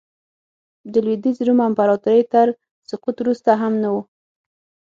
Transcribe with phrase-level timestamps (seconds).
[0.91, 2.47] د لوېدیځ روم امپراتورۍ تر
[2.89, 3.95] سقوط وروسته هم نه و